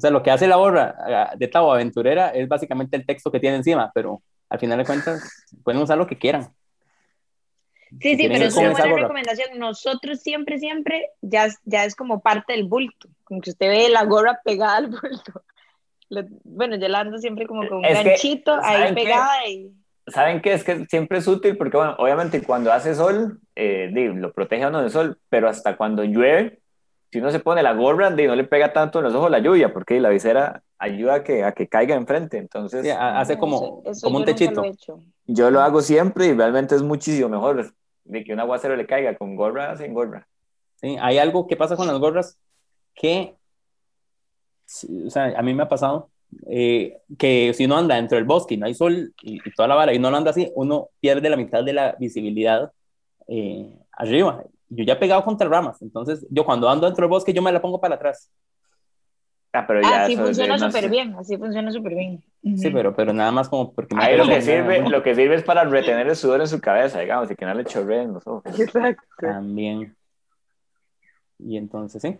[0.00, 3.38] O sea, lo que hace la borra de Tao Aventurera es básicamente el texto que
[3.38, 6.48] tiene encima, pero al final de cuentas pueden usar lo que quieran.
[8.00, 9.58] Sí, sí, pero es una buena recomendación.
[9.58, 13.10] Nosotros siempre, siempre, ya, es- ya es como parte del bulto.
[13.24, 15.42] Como que usted ve la gorra pegada al bulto.
[16.08, 19.02] Lo- bueno, yo la ando siempre como con un Es que, ganchito ahí ¿saben qué?
[19.02, 19.70] pegada y...
[20.06, 20.52] ¿saben qué?
[20.54, 24.68] Es que siempre es útil porque, bueno, obviamente cuando hace sol, eh, lo protege a
[24.68, 26.59] uno del sol, pero hasta cuando llueve,
[27.12, 29.38] si uno se pone la gorra, di, no le pega tanto en los ojos la
[29.40, 32.38] lluvia, porque la visera ayuda a que, a que caiga enfrente.
[32.38, 34.62] Entonces, Sí, ha- hace como, Eso- eso como un techito.
[34.62, 37.72] lo yo lo hago siempre y realmente es muchísimo mejor
[38.04, 40.26] de que un aguacero le caiga con gorra sin gorra.
[40.76, 42.38] Sí, hay algo que pasa con las gorras
[42.94, 43.34] que,
[45.06, 46.10] o sea, a mí me ha pasado
[46.48, 49.68] eh, que si uno anda dentro del bosque y no hay sol y, y toda
[49.68, 52.72] la vara y no lo anda así, uno pierde la mitad de la visibilidad
[53.28, 54.42] eh, arriba.
[54.70, 57.52] Yo ya he pegado contra ramas, entonces yo cuando ando dentro del bosque yo me
[57.52, 58.30] la pongo para atrás.
[59.52, 62.22] Ah, pero ya Así funciona súper bien, así funciona súper bien.
[62.42, 62.72] Sí, Ujú.
[62.72, 65.42] pero, pero nada más como porque me Ahí lo que, sirve, lo que sirve es
[65.42, 68.58] para retener el sudor en su cabeza, digamos, y que no le chorreen los ojos.
[68.58, 69.02] Exacto.
[69.18, 69.96] También.
[71.40, 72.16] Y entonces, sí,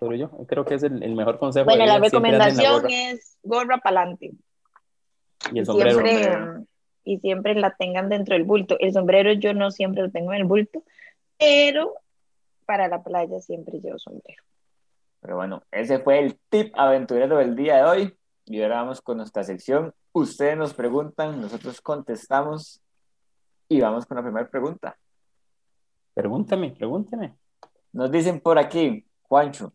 [0.00, 1.66] pero yo creo que es el, el mejor consejo.
[1.66, 4.32] Bueno, la la recomendación gorra es gorra para adelante.
[5.52, 6.00] Y el sombrero.
[6.00, 6.66] Siempre,
[7.04, 8.76] y siempre la tengan dentro del bulto.
[8.80, 10.82] El sombrero yo no siempre lo tengo en el bulto,
[11.38, 11.94] pero
[12.66, 14.42] para la playa siempre llevo sombrero.
[15.20, 18.18] Pero bueno, ese fue el tip aventurero del día de hoy.
[18.46, 19.94] Y ahora vamos con nuestra sección.
[20.12, 22.80] Ustedes nos preguntan, nosotros contestamos.
[23.68, 24.96] Y vamos con la primera pregunta.
[26.12, 27.34] Pregúntame, pregúntame.
[27.92, 29.72] Nos dicen por aquí, Juancho.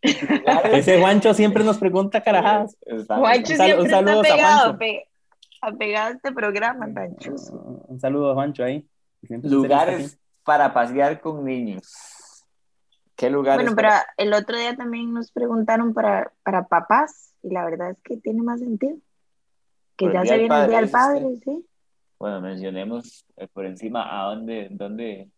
[0.02, 2.76] Ese Juancho siempre nos pregunta carajadas.
[3.08, 4.78] Juancho un sal- siempre un saludo está a pegado, Juancho.
[4.78, 5.08] pe-
[5.60, 7.84] apegado a este programa tan chuzo.
[7.88, 8.86] Un saludo a Juancho ahí.
[9.22, 12.46] Lugares para pasear con niños.
[13.16, 13.64] ¿Qué lugares?
[13.66, 17.98] Bueno, pero el otro día también nos preguntaron para, para papás y la verdad es
[18.02, 18.96] que tiene más sentido.
[19.96, 21.42] Que Por ya Día se del viene el Padre, Día del dice Padre, usted.
[21.44, 21.66] sí.
[22.18, 25.30] Bueno, mencionemos eh, por encima a dónde, dónde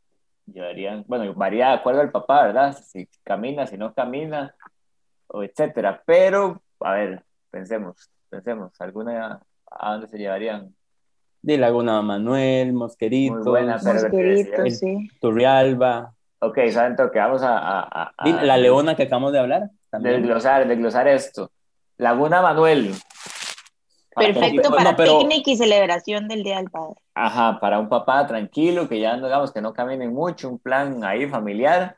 [0.46, 1.04] llevarían.
[1.06, 2.76] Bueno, varía de acuerdo al papá, ¿verdad?
[2.76, 4.54] Si camina, si no camina,
[5.28, 6.02] o etcétera.
[6.04, 9.40] Pero, a ver, pensemos, pensemos, ¿alguna
[9.70, 10.74] a dónde se llevarían?
[11.42, 12.88] De Laguna Manuel, Muy
[13.42, 15.10] buena, Mosqueritos, el- sí.
[15.20, 19.70] Turrialba, Ok, ¿saben lo que vamos a, a- a- La Leona que acabamos de hablar.
[19.90, 20.22] También.
[20.22, 21.50] desglosar, desglosar esto?
[21.98, 22.94] Laguna Manuel.
[24.14, 26.96] Perfecto para no, pero- picnic y celebración del Día del Padre.
[27.14, 31.04] Ajá, para un papá tranquilo, que ya no digamos que no caminen mucho, un plan
[31.04, 31.96] ahí familiar,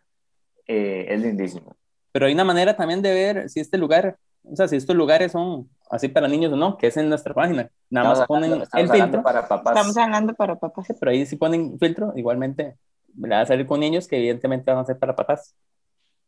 [0.67, 1.75] eh, es lindísimo.
[2.13, 5.33] Pero hay una manera también de ver si este lugar, o sea, si estos lugares
[5.33, 7.69] son así para niños o no, que es en nuestra página.
[7.91, 9.77] Nada más Estamos ponen hablando- el hablando filtro, para papás.
[9.77, 10.87] Estamos hablando para papás.
[10.99, 12.77] pero ahí si ponen filtro, igualmente
[13.15, 15.55] va a salir con niños que evidentemente van a ser para papás.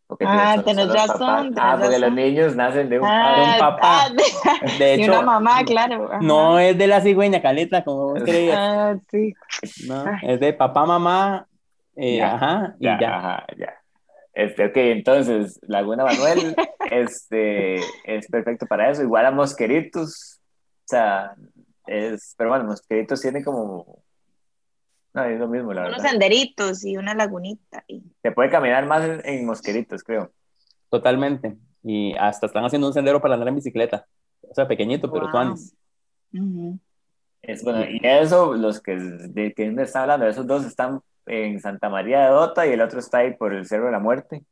[0.06, 3.80] Porque Ah, tenés razón, Ah, porque los niños nacen de un Ah, un papá.
[4.04, 6.08] ah, de- De y hecho, una mamá, claro.
[6.12, 6.18] ajá.
[6.20, 8.58] no es de la cigüeña Caleta, como vos creías.
[8.60, 9.32] Ah, sí.
[9.88, 11.46] No, es de papá, mamá,
[11.96, 13.16] eh, Ya, ajá, y Ya, ya.
[13.16, 13.74] ajá, ya.
[14.34, 16.56] Este, ok, entonces, Laguna Manuel
[16.90, 19.02] este, es perfecto para eso.
[19.02, 20.40] Igual a Mosqueritos.
[20.84, 21.34] O sea,
[21.86, 24.02] es, pero bueno, Mosqueritos tiene como.
[25.14, 26.10] No, es lo mismo, la Unos verdad.
[26.10, 27.84] senderitos y una lagunita.
[27.86, 30.32] y- Se puede caminar más en, en Mosqueritos, creo.
[30.90, 31.56] Totalmente.
[31.84, 34.06] Y hasta están haciendo un sendero para andar en bicicleta.
[34.42, 35.30] O sea, pequeñito, pero Wow.
[35.30, 35.74] tuanis.
[36.32, 36.78] Ujú.
[37.42, 41.60] Es, bueno, y eso, los que de que me está hablando, esos dos están en
[41.60, 44.42] Santa María de Dota y el otro está ahí por el Cerro de la Muerte.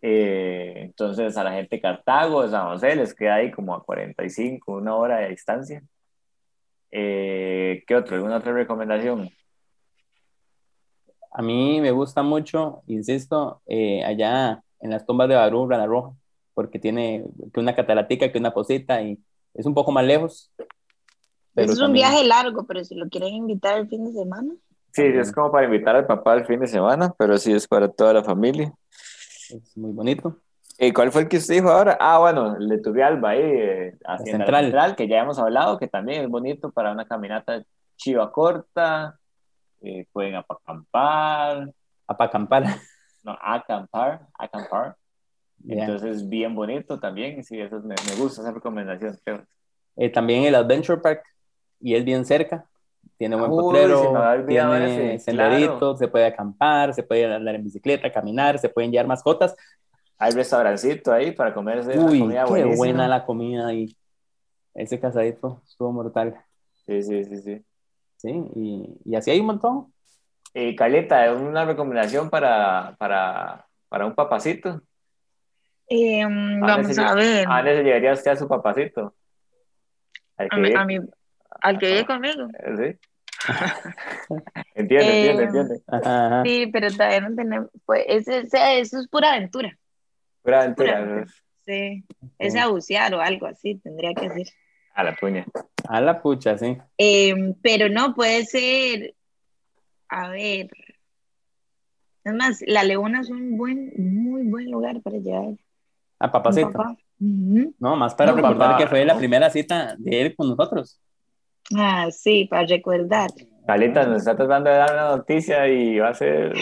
[0.00, 3.84] Eh, entonces, a la gente de Cartago, de San José, les queda ahí como a
[3.84, 5.82] 45, una hora de distancia.
[6.90, 8.16] Eh, ¿Qué otro?
[8.16, 9.30] ¿Alguna otra recomendación?
[11.30, 16.12] A mí me gusta mucho, insisto, eh, allá en las tumbas de Barú, Rana Roja,
[16.52, 19.18] porque tiene que una cataratica, que una posita, y
[19.54, 20.50] es un poco más lejos.
[21.54, 24.54] pero es un también- viaje largo, pero si lo quieren invitar el fin de semana.
[24.92, 27.88] Sí, es como para invitar al papá el fin de semana, pero sí es para
[27.88, 28.72] toda la familia.
[29.48, 30.36] Es muy bonito.
[30.78, 31.96] ¿Y cuál fue el que usted dijo ahora?
[32.00, 34.64] Ah, bueno, el de Turrialba ahí, eh, Hacienda la Central.
[34.64, 37.62] Central, que ya hemos hablado, que también es bonito para una caminata
[37.96, 39.18] chiva corta,
[39.80, 41.70] eh, pueden acampar,
[42.06, 42.64] Apacampar.
[43.22, 44.96] no, acampar, acampar,
[45.58, 45.84] Ya.
[45.84, 49.44] entonces bien bonito también, sí, eso me, me gusta esa recomendación, creo.
[49.96, 51.22] Eh, también el Adventure Park,
[51.80, 52.64] y es bien cerca.
[53.18, 54.84] Tiene buen Uy, potrero, tiene
[55.14, 55.96] ese, senderitos, claro.
[55.96, 59.54] se puede acampar, se puede andar en bicicleta, caminar, se pueden llevar mascotas.
[60.18, 62.76] Hay restaurancito ahí para comerse Uy, comida qué buenísima.
[62.76, 63.96] buena la comida y
[64.74, 66.36] ese casadito estuvo mortal.
[66.86, 67.64] Sí, sí, sí, sí.
[68.16, 69.92] Sí, y, y así hay un montón.
[70.54, 74.80] Eh, Caleta, una recomendación para, para, para un papacito.
[75.88, 76.28] Eh, ¿A
[76.60, 77.46] vamos a ver.
[77.48, 79.14] ¿A dónde se llevaría usted a su papacito?
[80.36, 81.00] Al que A mi- vive- a mi-
[81.62, 82.48] al que vive conmigo.
[82.76, 82.96] ¿Sí?
[84.74, 85.82] entiende, Eh, entiende, entiende.
[85.88, 86.42] Ajá, ajá.
[86.44, 87.70] Sí, pero todavía no tenemos.
[87.84, 89.76] Pues ese, ese- eso es pura aventura.
[90.42, 91.00] Pura aventura.
[91.00, 91.26] pura ¿no?
[91.64, 92.04] Sí.
[92.38, 92.58] Es Sí.
[92.58, 94.46] a bucear o algo así, tendría que ser.
[94.94, 95.46] A la puña.
[95.88, 96.76] A la pucha, sí.
[96.98, 99.14] Em, pero no, puede ser,
[100.08, 100.68] a ver,
[102.24, 105.54] es más, La Leona es un buen, muy buen lugar para llevar
[106.18, 106.70] A papacito.
[107.18, 108.78] No, más para No, recordar papá.
[108.78, 111.00] que fue la primera cita de él con nosotros.
[111.76, 113.30] Ah, sí, para recordar.
[113.66, 116.52] Carlita nos está tratando de dar una noticia y va a ser.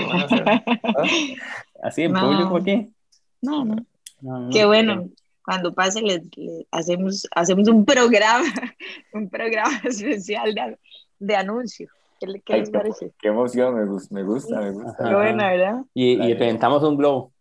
[1.83, 2.21] Así en No.
[2.21, 2.93] público aquí.
[3.43, 3.77] No, no.
[4.21, 4.51] No, no.
[4.51, 5.09] Qué bueno.
[5.43, 8.45] Cuando pase, les, les hacemos, hacemos un programa,
[9.15, 10.79] un programa especial de,
[11.19, 11.89] de anuncio.
[12.21, 13.13] ¿Qué, le- qué Ay, les parece?
[13.19, 14.61] Qué emoción, me gusta, me gusta.
[14.61, 15.09] Me gusta.
[15.09, 15.77] Qué bueno, ¿verdad?
[15.95, 16.35] Y, y Claro.
[16.39, 17.33] reventamos un globo.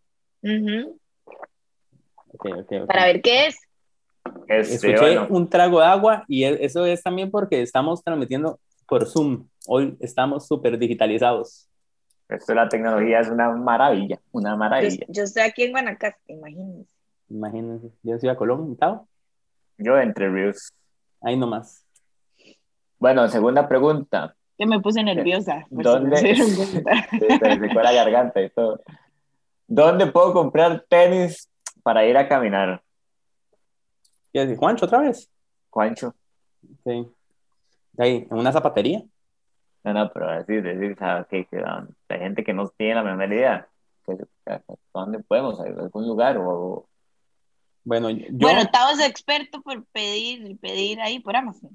[0.42, 0.98] Ujú.
[2.32, 2.86] Ok, ok, ok.
[2.86, 3.56] Para ver qué es.
[4.48, 8.58] Este, Escuché bueno, un trago de agua y e- eso es también porque estamos transmitiendo
[8.86, 9.46] por Zoom.
[9.66, 11.68] Hoy estamos súper digitalizados.
[12.28, 15.06] esto de la tecnología es una maravilla, una Yo, maravilla.
[15.08, 16.92] yo estoy aquí en Guanacaste, imagínense.
[17.28, 19.06] Imagínense, yo soy a Colón, invitado.
[19.78, 20.72] Yo entre Ríos.
[21.22, 21.84] Ahí nomás.
[22.98, 24.34] Bueno, segunda pregunta.
[24.58, 25.64] Que me puse nerviosa.
[25.70, 26.16] ¿Dónde?
[26.36, 28.80] se la garganta y todo.
[29.66, 31.48] ¿Dónde puedo comprar tenis
[31.82, 32.82] para ir a caminar?
[34.32, 34.56] ¿Qué decir?
[34.56, 35.30] Juancho, otra vez.
[35.70, 36.14] Juancho.
[36.84, 37.06] Sí.
[37.98, 39.02] Ahí, en una zapatería.
[39.82, 41.46] No, no, pero decir, decir, ¿sabes qué?
[41.46, 43.66] Que, um, hay gente que no tiene la menor idea.
[44.06, 44.60] Que- que-
[44.92, 45.58] ¿Dónde podemos?
[45.60, 46.36] ¿A ¿Algún lugar?
[46.38, 46.86] O,
[47.82, 48.26] Bueno, yo.
[48.32, 51.70] Bueno, Tavo es experto por pedir, pedir ahí por Amazon.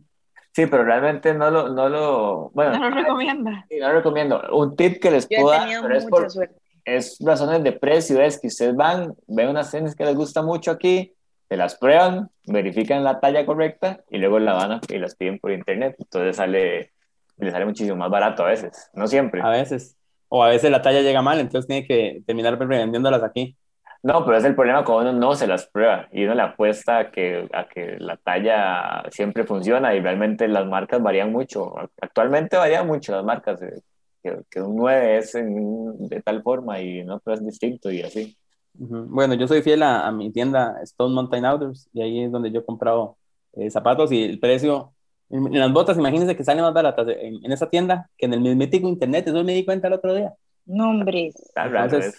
[0.53, 3.65] Sí, pero realmente no lo, no lo, bueno, No lo recomienda.
[3.69, 4.41] sí, no lo recomiendo.
[4.53, 6.55] Un tip que les puedo dar, pero es mucha por, suerte.
[6.85, 10.71] es razones de precio, es que ustedes van, ven unas tenis que les gusta mucho
[10.71, 11.11] aquí,
[11.47, 15.39] se las prueban, verifican la talla correcta y luego la van a- y las piden
[15.39, 15.95] por internet.
[15.99, 16.91] Entonces sale,
[17.37, 19.41] les sale muchísimo más barato a veces, no siempre.
[19.41, 19.95] A veces.
[20.27, 23.55] O a veces la talla llega mal, entonces tiene que terminar revendiéndolas aquí.
[24.01, 26.99] No, pero es el problema cuando uno no se las prueba y uno le apuesta
[26.99, 31.73] a que, a que la talla siempre funciona y realmente las marcas varían mucho.
[32.01, 33.81] Actualmente varían mucho las marcas, eh,
[34.21, 38.01] que, que un 9 es en de tal forma y en otro es distinto y
[38.03, 38.37] así.
[38.77, 42.51] Bueno, yo soy fiel a, a mi tienda Stone Mountain Outdoors y ahí es donde
[42.51, 43.17] yo he comprado
[43.53, 44.91] eh, zapatos y el precio.
[45.29, 48.33] En, en las botas, imagínense que salen más baratas en, en esa tienda que en
[48.33, 49.27] el mismítico internet.
[49.27, 50.33] Eso me di cuenta el otro día.
[50.65, 51.31] No, hombre.
[51.55, 52.15] Entonces.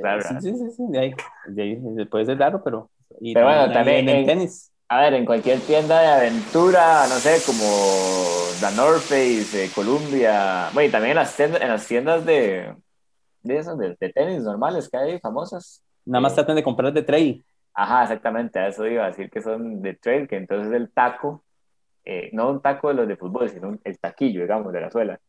[0.00, 0.20] Claro.
[0.20, 1.14] Eh, Sí, sí, sí, sí, de ahí,
[1.48, 2.90] de ahí, puede ser raro, pero...
[3.20, 4.70] Y Pero bueno, también venden en- tenis.
[4.88, 7.64] A ver, en cualquier tienda de aventura, no sé, como
[8.60, 12.74] la North Face, eh, Columbia, bueno, y también en las tiendas, en las tiendas de,
[13.42, 15.82] de esas, de, de tenis normales que hay, famosas.
[16.04, 17.44] Nada más traten de comprar de trail.
[17.74, 21.42] Ajá, exactamente, a eso iba a decir que son de trail, que entonces el taco,
[22.04, 24.90] eh, no un taco de los de fútbol, sino un- el taquillo, digamos, de la
[24.90, 25.20] suela,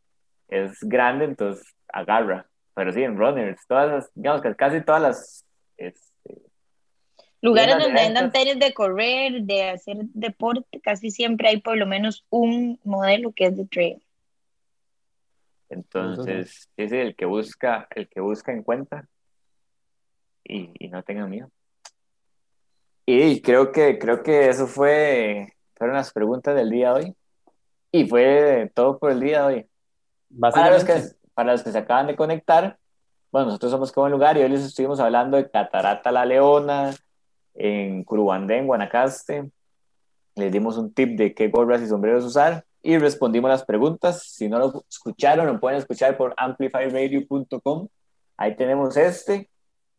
[0.49, 2.47] es grande, entonces agarra.
[2.75, 5.45] Pero sí, en runners, todas las, digamos que casi todas las,
[5.77, 6.41] este,
[7.41, 12.25] Lugares donde vendan tenis de correr, de hacer deporte, casi siempre hay por lo menos
[12.29, 14.01] un modelo que es de trail.
[15.69, 19.07] entonces, sí, el que busca, el que busca encuentra
[20.43, 21.49] y, y no tenga miedo.
[23.05, 27.15] Y creo que, creo que eso fue, fueron las preguntas del día de hoy.
[27.91, 29.69] Y fue todo por el día de hoy.
[30.39, 31.01] Para los, que,
[31.33, 32.79] para los que se acaban de conectar,
[33.31, 36.95] bueno, nosotros somos como lugar y hoy les estuvimos hablando de Catarata La Leona,
[37.53, 39.51] en Curubandé, en Guanacaste.
[40.35, 44.23] Les dimos un tip de qué gorras y sombreros usar y respondimos las preguntas.
[44.23, 47.87] Si no lo escucharon, lo pueden escuchar por amplifyradio.com.
[48.37, 49.49] Ahí tenemos este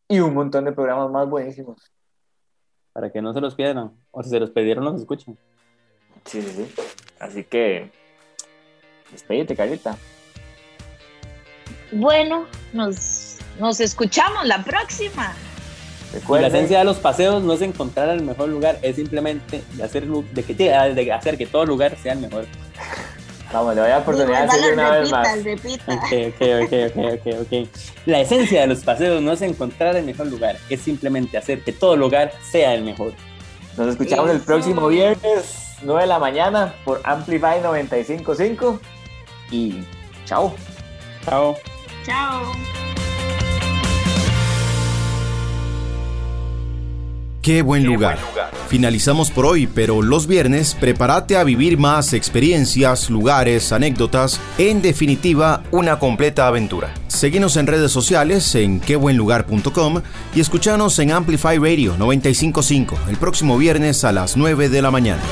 [0.09, 1.91] y un montón de programas más buenísimos.
[2.93, 3.93] para que no se los pierdan.
[4.13, 5.37] O si se los pidieron, los escuchan.
[6.25, 6.75] Sí, sí, sí.
[7.19, 7.91] Así que,
[9.11, 9.97] despídete, Carlita.
[11.91, 15.35] Bueno, nos, nos escuchamos la próxima.
[16.29, 20.07] La esencia de los paseos no es encontrar el mejor lugar, es simplemente de hacer,
[20.07, 22.47] de que, de hacer que todo lugar sea el mejor.
[23.55, 25.45] Vamos, le doy la oportunidad de una vez repita, más.
[25.45, 25.95] repita.
[25.95, 27.69] Ok, ok, ok, ok, ok, ok.
[28.07, 31.73] La esencia de los paseos no es encontrar el mejor lugar, es simplemente hacer que
[31.73, 33.13] todo lugar sea el mejor.
[33.77, 38.81] Nos escuchamos el próximo viernes, 9 de la mañana, por Amplify 955.
[39.51, 39.85] Y
[40.27, 40.55] chao.
[41.25, 41.57] Chao.
[42.05, 42.94] Chao.
[47.45, 48.17] Qué buen lugar.
[48.69, 55.63] Finalizamos por hoy, pero los viernes prepárate a vivir más experiencias, lugares, anécdotas, en definitiva,
[55.71, 56.95] una completa aventura.
[57.07, 60.01] Seguinos en redes sociales en quebuenlugar.com
[60.35, 65.23] y escuchanos en Amplify Radio 955 el próximo viernes a las 9 de la mañana.